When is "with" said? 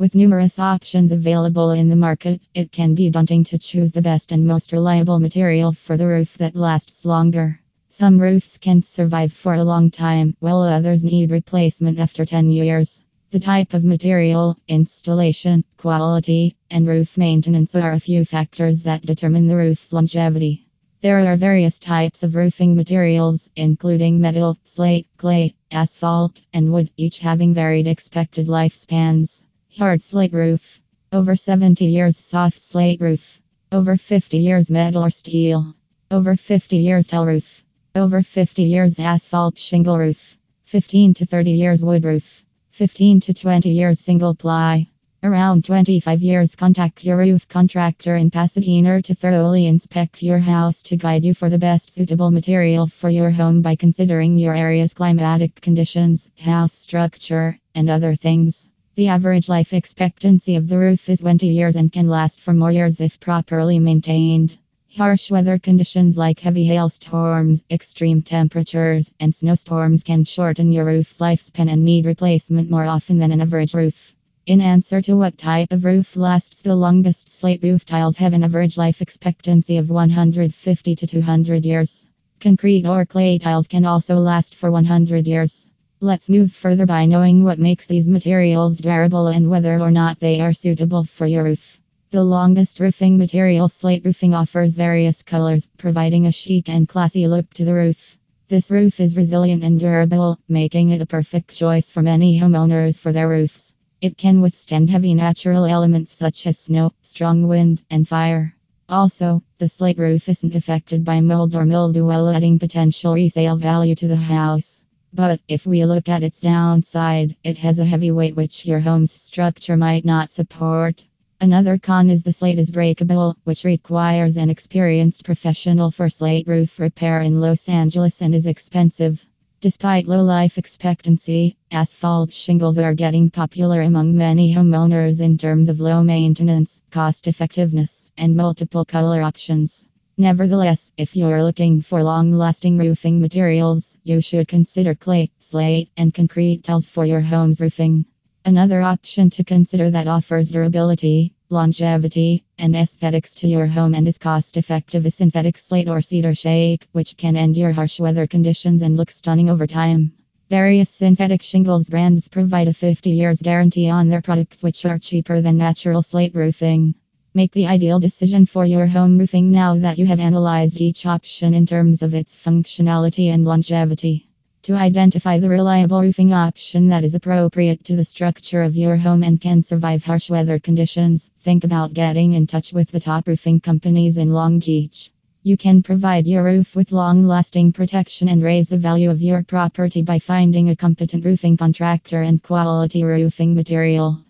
0.00-0.14, 182.72-182.90, 186.74-186.90